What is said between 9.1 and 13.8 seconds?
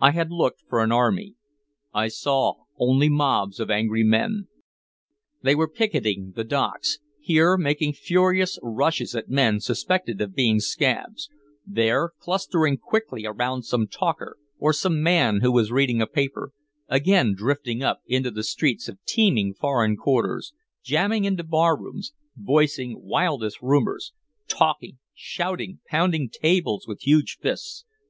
at men suspected of being "scabs," there clustering quickly around